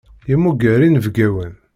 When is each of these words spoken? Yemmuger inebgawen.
Yemmuger 0.29 0.79
inebgawen. 0.87 1.53